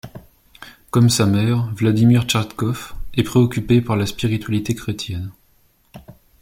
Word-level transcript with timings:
Comme 0.89 1.11
sa 1.11 1.27
mère, 1.27 1.65
Vladimir 1.75 2.23
Tchertkov 2.25 2.95
est 3.13 3.21
préoccupé 3.21 3.81
par 3.81 3.95
la 3.95 4.07
spiritualité 4.07 4.73
chrétienne. 4.73 5.31